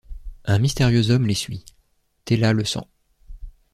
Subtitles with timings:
[0.45, 1.63] Un mystérieux homme les suit...
[2.25, 2.87] Tella le sent.